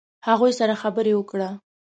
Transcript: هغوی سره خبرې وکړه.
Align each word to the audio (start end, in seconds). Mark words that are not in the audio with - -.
هغوی 0.27 0.51
سره 0.59 0.73
خبرې 0.81 1.13
وکړه. 1.15 1.49